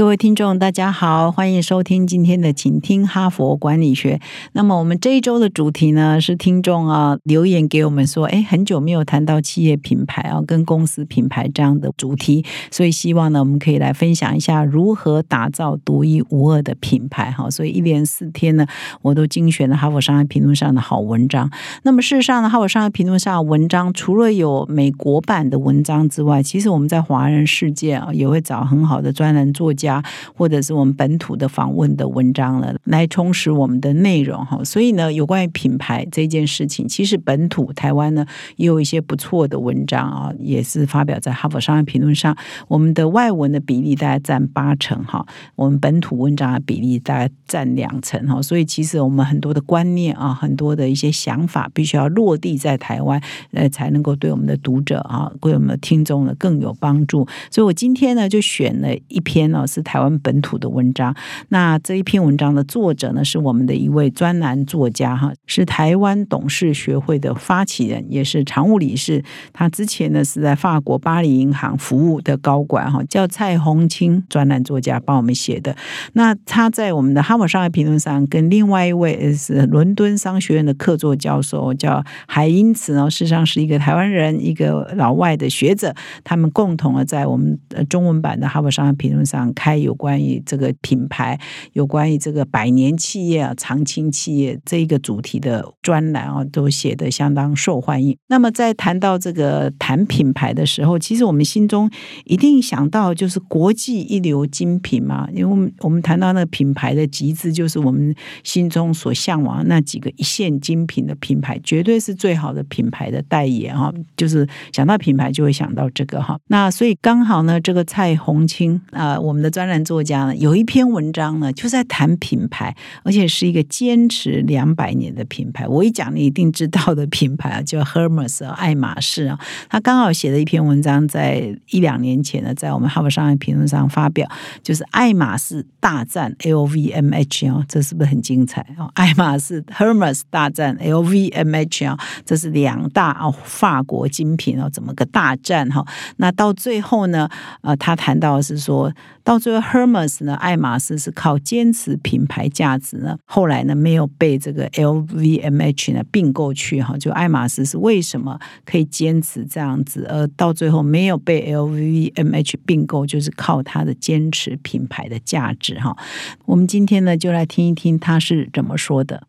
[0.00, 4.16] 各位听众，大家好，欢迎收听今天的《请听哈佛管理学》。
[4.52, 17.30] 那么，我们这一周的主题呢，是听众啊留言给我们说，哎，很久没有谈到企业品牌啊，跟公司品牌这样的主题，所以希望呢，我们可以来分享一下如何打造独一无二的品牌。
[17.30, 18.66] 哈，所以一连四天呢，
[19.02, 21.50] 我都精选了《哈佛商业评论》上的好文章。
[21.82, 29.89] 那么，事实上呢，《哈佛商业评论》上文章除了有美国版的文章之外，其实我们在华人世界啊，也会找很好的专栏作家。
[30.36, 34.62] 或者是我们本土的访问的文章了，来充实我们的内容哈。
[34.62, 38.26] 所以呢，有关于品牌这件事情，其实本土台湾呢
[38.56, 42.36] 也有一些不错的文章啊，也是发表在《哈佛商业评论》上。
[42.68, 45.24] 我们的外文的比例大概占八成哈，
[45.56, 48.42] 我们本土文章的比例大概占两成哈。
[48.42, 53.18] 所以其实我们很多的观念啊，很多的一些想法，必须要落地在台湾，
[53.52, 57.26] 呃，才能够对我们的读者啊，对我们的听众呢更有帮助。
[57.50, 59.64] 所以我今天呢就选了一篇呢。
[59.70, 61.14] 是台湾本土的文章。
[61.48, 69.22] 那这一篇文章的作者呢，是我们的一位专栏作家哈，是台湾董事学会的发起人，也是常务理事。
[69.52, 75.76] 他之前呢是在法国巴黎银行服务的高管哈，叫蔡宏清专栏作家帮我们写的。
[76.14, 87.58] 那他在我们的《哈佛商业评论》上，跟另外一位是伦敦商学院的客座教授叫海因茨呢，事实上是一个台湾人，一个老外的学者，他们共同的在我们
[87.88, 89.52] 中文版的《哈佛商业评论》上。
[89.60, 91.38] 开有关于这个品牌，
[91.74, 98.16] 有关于这个百年企业啊、长青企业这一个主题的专栏啊，都写的相当受欢迎。
[98.28, 101.90] 那么在谈到这个谈品牌的时候，其实我们心中
[102.24, 113.92] 一定想到就是国际一流精品嘛，因为我们我们谈到那个品牌的极致，就是我们心中所向往那几个一线精品的品牌，绝对是最好的品牌的代言哈。
[114.16, 116.38] 就是想到品牌就会想到这个哈。
[116.46, 119.49] 那所以刚好呢，这个蔡红青啊，我们的。
[119.50, 125.66] 专栏作家呢，有一篇文章呢，就在谈品牌，而且是一个坚持两百年的品牌。
[125.66, 129.38] 我一讲你一定知道的品牌啊，叫 Hermes 爱马仕啊。
[129.68, 134.28] 他刚好写了一篇文章，在一两年前呢，在我们《哈佛商业评论》上发表，
[134.62, 138.90] 就是爱马仕大战 LVMH 哦，这是不是很精彩啊？
[138.94, 145.84] 爱马仕 Hermes 大战 LVMH 啊，这是两大哦法国精品哦，怎么个大战哈？
[146.16, 147.28] 那到最后呢，
[147.62, 148.92] 呃，他谈到是说。
[149.22, 165.96] 到最后，Hermes 呢，爱马仕是靠坚持品牌价值呢，后来呢没有被这个 LVMH 呢并购去哈，就爱马仕是为什么可以坚持这样子，而到最后没有被 LVMH 并购，就是靠它的坚持品牌的价值哈。
[166.44, 169.22] 我们今天呢就来听一听他是怎么说的。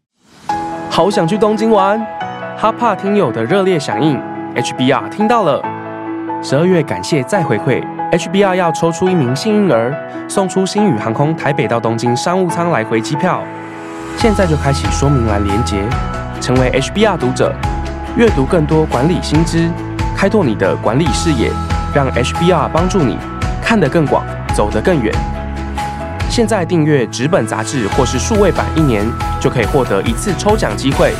[0.90, 1.98] 好想去东京玩，
[2.58, 4.20] 哈帕听友的热烈响应
[4.56, 5.62] ，HBR 听到了，
[6.44, 8.01] 十二月感谢再回馈。
[8.12, 9.96] HBR 要抽出一名幸运儿，
[10.28, 13.42] 送出星宇航空台北到东京商务舱来回机票。
[14.18, 15.78] 现在就开启说明栏连接，
[16.42, 17.56] 成为 HBR 读者，
[18.18, 19.70] 阅读更多管理新知，
[20.14, 21.50] 开拓你的管理视野，
[21.96, 23.18] 让 HBR 帮助你
[23.64, 25.16] 看得更广，走得更远。
[26.30, 29.06] 现在订阅纸本杂志或是数位版一年，
[29.40, 31.14] 就可以获得一次抽奖机会。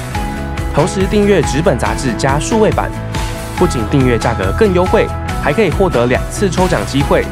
[0.76, 2.92] 同时订阅纸本杂志加数位版，
[3.58, 5.08] 不仅订阅价格更优惠。
[5.42, 7.26] 还可以获得两次抽奖机会，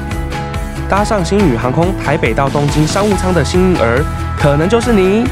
[0.90, 4.03] 搭上星宇航空台北到东京商务舱的幸运儿，
[4.38, 5.25] 可能就是你。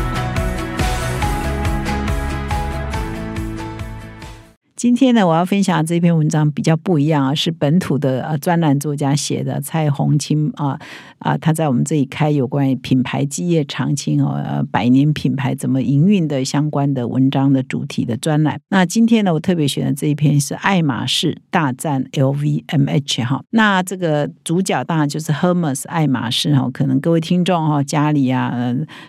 [4.78, 10.80] 今天呢，我要分享这篇文章比较不一样啊，是本土的呃专栏作家写的蔡红清啊
[11.18, 18.62] 啊，他在我们这里开有关于品牌基业长青哦，呃百年品牌怎么营运的相关的文章的主题的专栏。
[18.70, 28.56] 那今天呢，我特别选的这一篇是爱马仕大战 LVMH 哈，那这个主角当然就是 Hermes 爱马仕哈，可能各位听众哈家里啊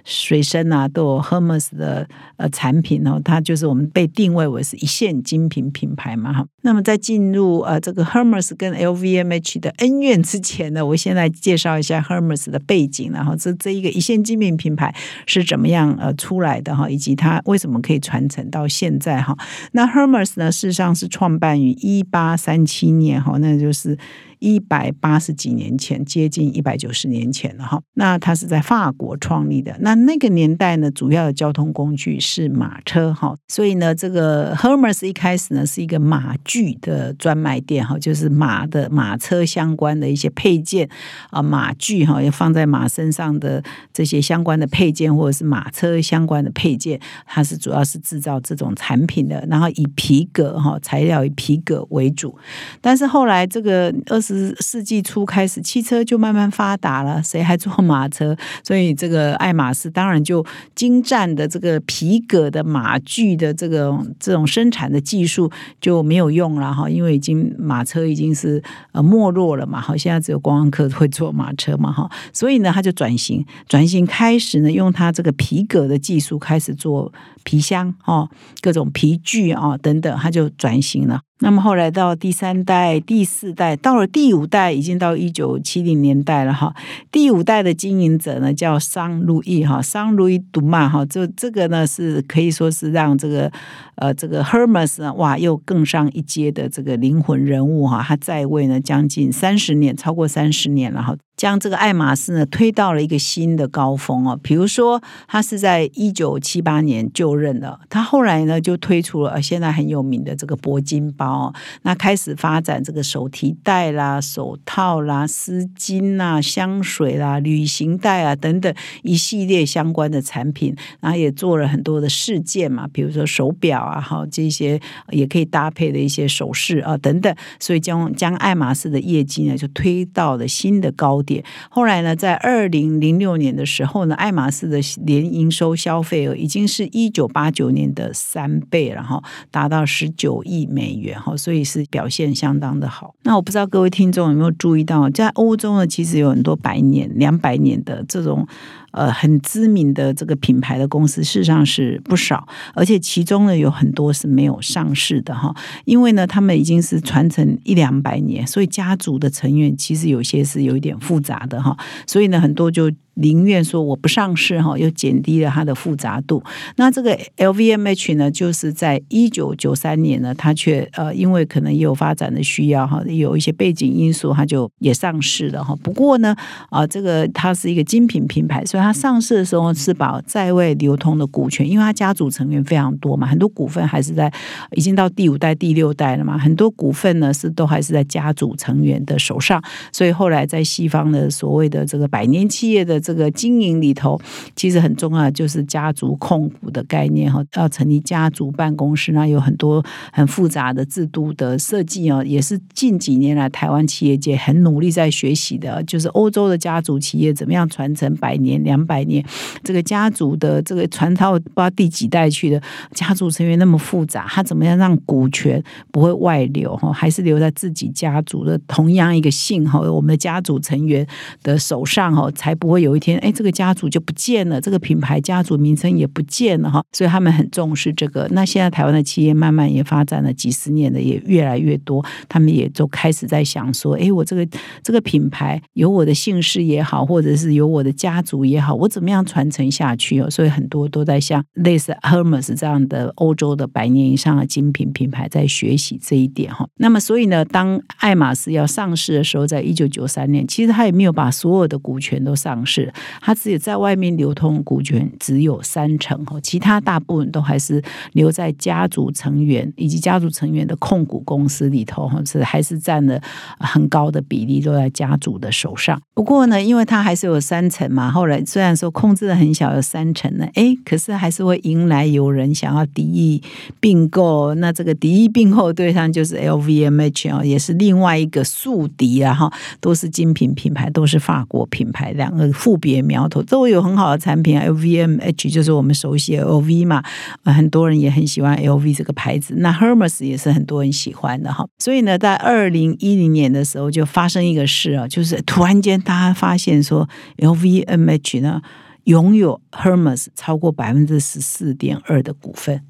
[0.03, 5.58] 随身啊都有 Hermes 的呃产品哦，它就是我们被定位为是一线精品。
[5.59, 14.95] 品品牌嘛哈，那么在进入呃这个 Hermes 跟 LVMH 的恩怨之前呢，我先来介绍一下 Hermes 的背景，然后这这一个一线精品品牌
[15.25, 19.35] 是怎么样呃出来的哈，以及它为什么可以传承到现在哈。
[19.73, 23.97] 那 Hermes 呢，事实上是创办于一八三七年哈，那就是。
[24.41, 27.83] 一百八十几年前，接近一百九十年前了哈。
[27.95, 29.77] 那它是在法国创立的。
[29.81, 33.35] 那那个年代呢，主要的交通工具是马车哈。
[33.49, 40.89] 所以呢，这个 Hermes 一开始呢是一个马具具的专卖店哈，就是马的马车相关的一些配件
[41.31, 43.63] 啊，马具哈，要放在马身上的
[43.93, 52.37] 这些相关的配件，或者是马车相关的配件，它是主要是制造这种产品的，然后以皮革哈材料以皮革为主。
[52.81, 58.37] 但是后来这个二十世纪初开始，汽车就慢慢发达了，谁还坐马车？
[58.65, 60.45] 所以这个爱马仕当然就
[60.75, 65.51] 精湛的这个皮革的马具的这个这种生产的技术
[65.81, 68.63] 就没有用用了哈，因为已经马车已经是
[68.93, 77.13] 呃没落了嘛，好，现在只有观光客会坐马车嘛哈，所以呢，他就转型，转型开始呢，用他这个皮革的技术开始做
[77.43, 78.31] 皮箱哦，
[78.63, 81.23] 各种皮具啊等等，他就转型了。
[81.41, 86.75] 那么后来到第三代、第四代，到了第五代，已经到一九七零年代了哈。
[87.13, 93.51] 第五代的经营者呢，叫桑路易哈，桑路易杜曼哈，这这个呢是可以说是让这个
[93.95, 98.03] 呃这个 Hermes 哇又更上一阶的这个灵魂人物哈。
[98.03, 101.17] 他在位呢将近三十年，超过三十年了哈。
[101.39, 104.39] 将这个爱马仕呢推到了一个新的高峰哦。
[104.43, 124.81] 比如说，他是在一九七八年就任的，他后来呢就推出了现在很有名的这个铂金包，那开始发展这个手提袋啦、手套啦、丝巾啦、香水啦、旅行袋啊等等一系列相关的产品，然后也做了很多的事件嘛，比如说手表啊，哈这些
[125.11, 131.23] 也可以搭配的一些首饰啊等等，所以将将爱马仕的业绩呢就推到了新的高。
[131.69, 143.15] 后来呢，在二零零六年的时候呢，爱马仕的年营收消费额已经是一九八九年的三倍了哈，达到十九亿美元哈，所以是表现相当的好。
[143.23, 148.47] 那我不知道各位听众有没有注意到，在欧洲呢，其实有很多百年、两百年的这种。
[148.91, 155.55] 呃，很知名的这个品牌的公司，事实上是不少，而且其中呢有很多是没有上市的哈，
[155.85, 161.77] 因为呢他们已经是传承一两百年，所以家族的成员其实有些是有一点复杂的哈，
[162.07, 162.93] 所以呢很多就。
[163.21, 166.43] 宁愿说我不上市哈，又减低了它的复杂度。
[166.77, 175.75] 那这个 LVMH 呢，就是在一九九三年呢，它却呃，因为可能也有发展的需要哈，有一些背景因素，它就也上市了哈。
[175.83, 176.37] 不过呢，
[176.71, 184.33] 啊，这个它是一个精品品牌，所以它上市的时候是把在位流通的股权，因为它家族成员非常多嘛，很多股份还是在
[184.77, 189.61] 已经到第五代、第六代了嘛，很多股份呢是都还是在家族成员的手上，
[189.93, 193.01] 所以后来在西方的所谓的这个百年企业的。
[193.09, 194.21] 这个经营里头
[194.55, 199.83] 其实很重要，就是家族控股的概念哈，要成立家族办公室，那有很多
[200.13, 209.25] 很复杂的制度的设计哦，也是近几年来台湾企业界很努力在学习的，就是欧洲的家族企业怎么样传承百年、两百年，
[209.65, 212.61] 这个家族的这个传到不知道第几代去的
[212.93, 221.07] 家族成员那么复杂，他怎么样让股权不会外流哈，还是留在自己家族的同样一个姓哈，我们的家族成员
[221.43, 222.98] 的手上哈，才不会有。
[222.99, 228.27] 天，哎，这个家族就不见了，这个品牌家族名称也不见了哈，所以他们很重视这个。
[228.31, 234.47] 那现在台湾的企业慢慢也发展了几十年的，也越来越多，他们也都开始在想说，哎，我这个
[234.83, 240.31] 这个品牌有我的姓氏也好，或者是有我的家族也好，我怎么样传承下去哦？
[240.31, 246.69] 所以很多都在像类似 Hermes 这样的欧洲的百年以上的精品品牌在学习这一点哈。
[246.77, 252.93] 那么，所以呢，当爱马仕要上市的时候，在一九九三年，其实他也没有把所有的股权都上市市。
[253.21, 257.83] 它只有在外面流通股权只有三成哦，其他大部分都还是
[258.13, 263.21] 留在家族成员以及家族成员的控股公司里头哈，是还是占了
[263.59, 266.01] 很高的比例都在家族的手上。
[266.15, 273.43] 不过呢，因为它还是有三成嘛，后来虽然说控制的很小，有三成呢，哎，可是还是会迎来有人想要敌意
[273.81, 274.55] 并购。
[274.55, 282.49] 那这个敌意并购对象就是 LVMH 哦，也是另外一个宿敌啊哈，都是精品品牌，都是法国品牌，两个。
[282.69, 287.03] 富别苗头都有很好的产品，LVMH 就是我们熟悉 LV 嘛，
[287.45, 289.55] 很多人也很喜欢 LV 这个牌子。
[289.57, 291.67] 那 Hermes 也是很多人喜欢的哈。
[291.79, 297.09] 所以呢，在二零一零年的时候，就发生一个事啊，就是突然间大家发现说
[297.39, 298.61] ，LVMH 呢
[299.05, 302.83] 拥有 Hermes 超过百分之十四点二的股份。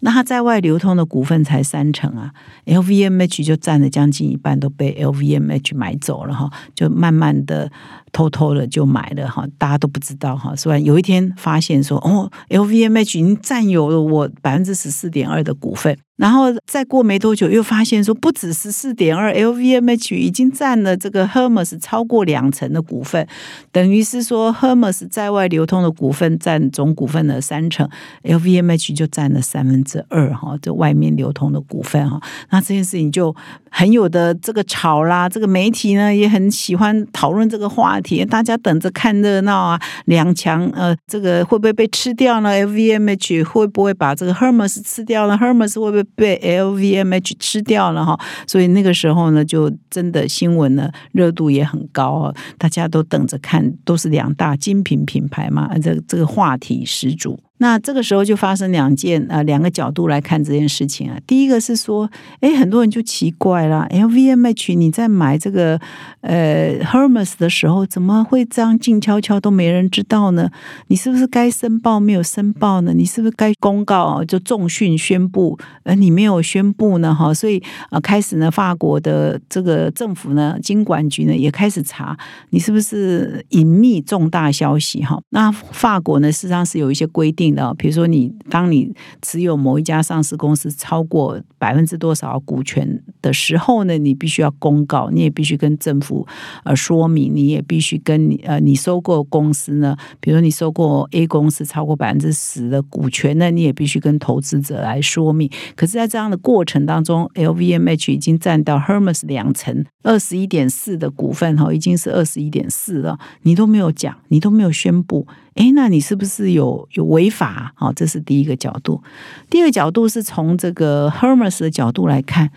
[0.00, 2.32] 那它在外流通的股份才三成啊
[2.66, 7.70] ，LVMH 就占了将近一半，都被 LVMH 买走了哈，就慢慢的
[8.12, 10.54] 偷偷的就买了哈，大家都不知道哈。
[10.54, 23.24] 是吧有一天发现说，哦，LVMH 已经占有了我百分之十四点二的股份，然后再过没多久，又发现说不止十四点二，LVMH 已经占了这个 Hermes 超过两成的股份，
[23.70, 27.88] 等于是说 Hermes 在外流通的股份占总股份的三成
[28.24, 32.20] ，LVMH 就占了三分之二哈，这外面流通的股份哈，
[32.50, 33.32] 那这件事情就
[33.70, 46.07] 很有的这个吵啦，这个媒体呢也很喜欢讨论这个话题，大家等着看热闹啊，两强呃，这个会不会被吃掉呢？LVMH 会不会把这个 Hermes 吃掉呢？Hermes 会不会？
[46.14, 57.38] 被 LVMH 吃掉了哈，所以那个时候呢，就真的新闻呢热度也很高啊，大家都等着看，都是两大精品品牌嘛，这这个话题十足。
[57.58, 61.18] 那这个时候就发生两件啊，两个角度来看这件事情啊。
[61.26, 62.08] 第一个是说，
[62.40, 65.80] 哎，很多人就奇怪了，LVMH 你在买这个
[66.20, 70.50] 呃 Hermes 的时候，怎么会这样静悄悄都没人知道呢？
[70.86, 72.92] 你是不是该申报没有申报呢？
[72.94, 77.12] 你是不是该公告就重讯宣布，而你没有宣布呢？
[77.12, 77.60] 哈，所以
[77.90, 82.16] 啊，开始呢，法国的这个政府呢，经管局呢也开始查
[82.50, 85.20] 你是不是隐秘重大消息哈。
[85.30, 87.47] 那法国呢，事实上是有一些规定。
[87.54, 96.26] 的，比如说你当你持有某一家上市公司超过百分之多少股权的时候呢，你必须要公告，你也必须跟政府
[96.64, 105.50] 呃说明，你也必须跟你呃你收购公司呢，比如说你收购 A 公司超过百分之十的股权呢，你也必须跟投资者来说明。
[105.74, 115.26] 可是，在这样的过程当中，LVMH 已经占到 Hermes 两成二十一点四的股份哈，已经是二十一点四了，你都没有讲，你都没有宣布。
[115.58, 117.72] 哎，那你是不是有有违法？
[117.74, 119.02] 好，这是第一个角度。
[119.50, 122.48] 第二个角度是从这个 Hermes 的角度来看，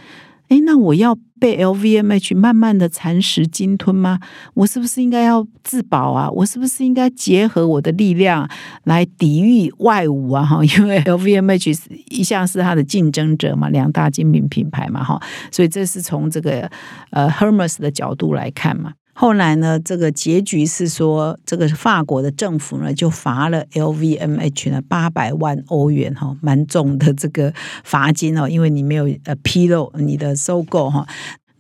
[0.49, 4.19] 哎，那我要被 LVMH 慢慢的蚕食鲸吞吗？
[4.53, 6.29] 我是不是应该要自保啊？
[6.29, 8.47] 我是不是应该结合我的力量
[8.83, 10.45] 来抵御外侮啊？
[10.45, 11.79] 哈，因为 LVMH
[12.11, 15.19] 一向是它的竞争者嘛，两大精品品牌嘛，哈，
[15.51, 16.69] 所以这是从这个
[17.09, 18.93] 呃 Hermes 的角度来看嘛。
[19.21, 31.07] 后来呢，这个结局是说，这个法国的政府呢就罚了 LVMH 呢八百万欧元哈，蛮重的这个罚金哦，因为你没有呃披露你的收购哈。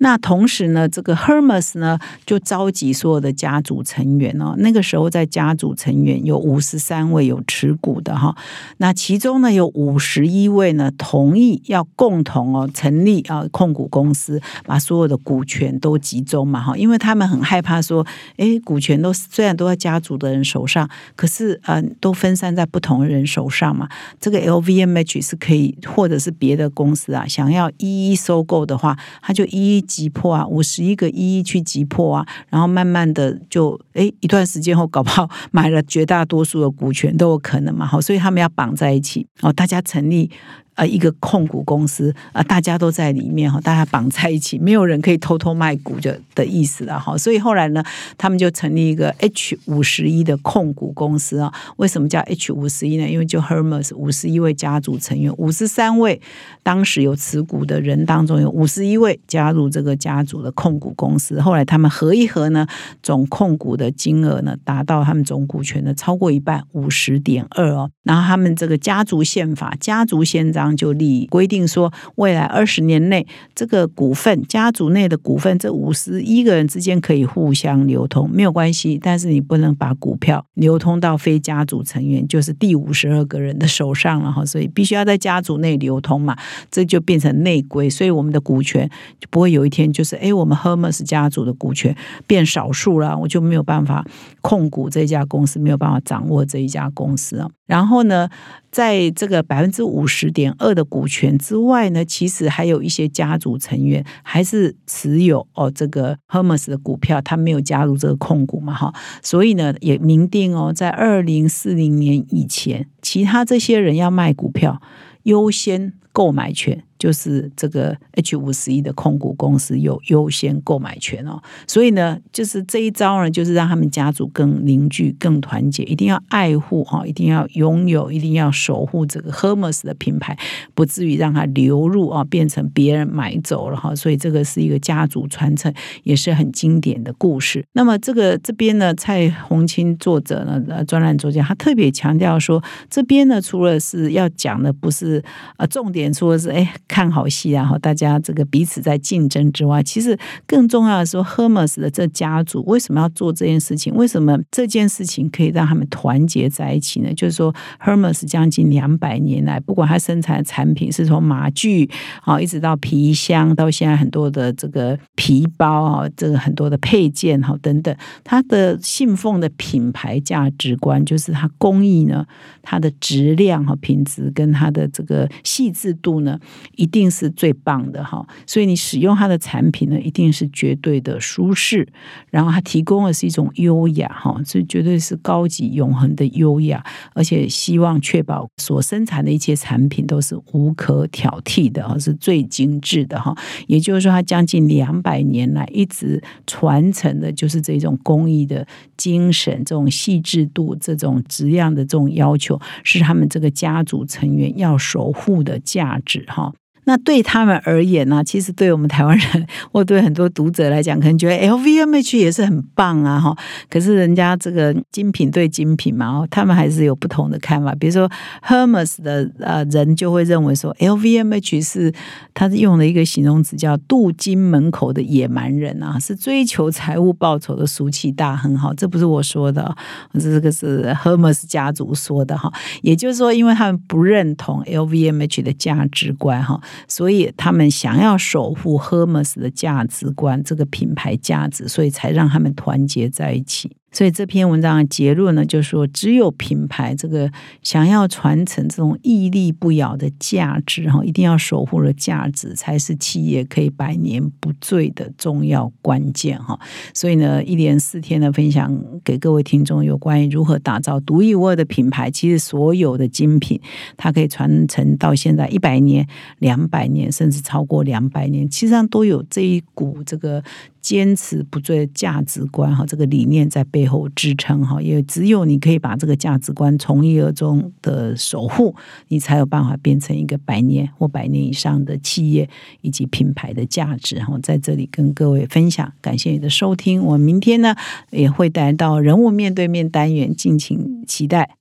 [0.03, 4.55] 那同时呢，这个 Hermes 呢就召集所有的家族成员哦。
[4.57, 8.35] 那个时候在家族成员有五十三位有持股的哈。
[8.77, 16.75] 那其中呢有五十一位呢同意要共同哦成立啊控股公司，把所有的股权都集中嘛哈。
[16.75, 18.03] 因为他们很害怕说，
[18.37, 23.87] 哎，股权都虽然都在家族的人手上，可是呃都分散在不同人手上嘛。
[24.19, 29.85] 这个 LVMH 是可以，或者是别的公司啊，想要一一收购的话，他就一一。
[29.91, 40.29] 急迫啊，五十一个一一去急迫啊，然后慢慢的就哎一段时间后，搞不好买了绝大多数的股权都有可能嘛，好，所以他们要绑在一起哦，大家成立。
[40.75, 47.17] 呃，一个控股公司啊，大家都在里面哈，大家绑在一起，没有人可以偷偷卖股的的意思了哈。
[47.17, 47.83] 所以后来呢，
[48.17, 51.53] 他们就成立一个 H 五十一的控股公司啊。
[51.75, 53.07] 为什么叫 H 五十一呢？
[53.07, 56.19] 因为就 Hermes 五十一位家族成员，五十三位
[56.63, 61.41] 当时有持股的人当中，有五十一位加入这个家族的控股公司。
[61.41, 62.65] 后来他们合一合呢，
[63.03, 67.91] 总控股的金额呢，达到他们总股权的超过一半，五十点二哦。
[68.03, 70.60] 然后他们这个家族宪法、家族宪章。
[70.75, 73.25] 就立规定说，未来二十年内，
[73.55, 78.99] 这个股份家族内的股份，这五十一个人之间可以互相流通，没有关系。
[79.01, 84.45] 但是你不能把股票流通到非家族成员，就是第五十二个人的手上了哈。
[84.45, 86.37] 所以必须要在家族内流通嘛，
[86.69, 87.89] 这就变成内规。
[87.89, 88.89] 所以我们的股权
[89.19, 91.95] 就不会有一天就是，哎，我们 Hermes 家族的股权
[92.27, 94.05] 变少数了，我就没有办法
[94.41, 97.49] 控股这家公司，没有办法掌握这一家公司啊。
[97.71, 98.29] 然后呢？
[98.69, 114.81] 在这个百分之五十点二的股权之外呢，其实还有一些家族成员还是持有哦这个 Hermes 的股票，他没有加入这个控股嘛哈，所以呢也明定哦，在二零四零年以前，其他这些人要卖股票
[115.23, 116.85] 优先购买权。
[117.01, 130.37] 就是这个 H 五十一的控股公司有优先购买权哦，所以呢，就是这一招呢，就是让他们家族更凝聚、更团结，一定要爱护哈，一定要拥有，一定要守护这个 Hermes 的品牌，
[130.75, 133.95] 不至于让它流入啊，变成别人买走了哈。
[133.95, 137.65] 所以这个是一个家族传承，也是很经典的故事。
[137.73, 145.23] 那么这个这边呢，蔡宏清作者呢，呃，专栏作家，他特别强调说，这边呢，除了是要讲的不是
[145.57, 146.71] 呃重点，说是哎。
[146.91, 153.95] 看好戏啊，哈，大家这个彼此在竞争之外，其实更重要的是，Hermes 的这家族为什么要做这件事情？
[153.95, 157.13] 为什么这件事情可以让他们团结在一起呢？
[157.13, 161.89] 就是说，Hermes 将近两百年来，不管它生产的产品是从马具
[162.23, 167.95] 啊，一直到皮箱，到现在很多的这个皮包啊，这个很多的配件哈等等，
[168.25, 172.25] 它的信奉的品牌价值观就是它工艺呢，
[172.61, 176.37] 它的质量和品质跟它的这个细致度呢，
[176.81, 178.25] 一定是最棒的哈。
[178.47, 181.87] 所以你使用它的产品呢，一定是绝对的舒适，
[182.31, 186.83] 然后它提供的是一种优雅哈，这绝对是高级永恒的优雅，
[187.13, 193.35] 而且希望确保所生产的一切产品都是无可挑剔的哈，是最精致的哈。
[193.67, 198.65] 也就是说，它将近两百年来一直传承的就是这种工艺的
[198.97, 206.51] 精神，这种细致度，这种质量的这种要求，是他们这个家族成员要守护的价值哈。
[206.85, 208.23] 那对他们而言呢？
[208.23, 213.35] 其实对我们台湾人， 或对很多读者来讲，可能觉得 LVMH 也是很棒啊，哈。
[213.69, 217.75] 可是人家这个精品对精品嘛，他们还是有不同的看法。
[217.75, 218.09] 比如说
[218.43, 221.93] Hermes 的呃人就会认为说，LVMH 是
[222.33, 228.57] 他是用了一个形容词叫“镀金门口的野蛮人”啊，是追求财务报酬的俗气大亨。
[228.57, 229.75] 哈，这不是我说的，
[230.19, 232.51] 这个是 Hermes 家族说的哈。
[232.81, 236.59] 也就是说，因为他们不认同 LVMH 的价值观，哈。
[236.87, 243.75] 所以他们想要守护 Hermes 的价值观，这个品牌价值，所以才让他们团结在一起。
[243.91, 247.29] 所以这篇文章的结论呢，就是说，只有品牌这个
[247.61, 256.57] 想要传承这种屹立不摇的价值哈，一定要守护的价值，才是企业可以百年不坠的重要关键哈。
[256.93, 262.09] 所以呢，一连四天的分享给各位听众，有关于如何打造独一无二的品牌。
[262.09, 263.59] 其实所有的精品，
[263.97, 266.07] 它可以传承到现在一百年、
[266.39, 270.41] 两百年，甚至超过两百年，其实上都有这一股这个。
[270.81, 278.75] 坚持不坠价值观哈，这个理念在背后支撑哈，也只有你可以把这个价值观从一而终的守护，
[279.07, 282.49] 你才有办法变成一个百年或百年以上的企业
[282.81, 284.37] 以及品牌的价值哈。
[284.41, 287.75] 在这里跟各位分享，感谢你的收听，我明天呢
[288.09, 291.55] 也会带到人物面对面单元，敬请期待。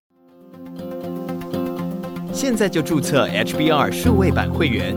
[2.33, 4.97] 现在就注册 HBR 数位版会员，